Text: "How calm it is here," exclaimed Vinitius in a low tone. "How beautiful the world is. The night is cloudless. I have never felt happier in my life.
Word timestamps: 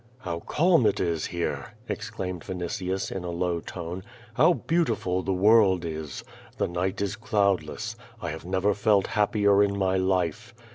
"How 0.21 0.39
calm 0.39 0.87
it 0.87 0.99
is 0.99 1.27
here," 1.27 1.75
exclaimed 1.87 2.41
Vinitius 2.43 3.11
in 3.11 3.23
a 3.23 3.29
low 3.29 3.59
tone. 3.59 4.01
"How 4.33 4.53
beautiful 4.53 5.21
the 5.21 5.31
world 5.31 5.85
is. 5.85 6.23
The 6.57 6.67
night 6.67 7.01
is 7.01 7.15
cloudless. 7.15 7.95
I 8.19 8.31
have 8.31 8.43
never 8.43 8.73
felt 8.73 9.05
happier 9.05 9.61
in 9.61 9.77
my 9.77 9.97
life. 9.97 10.55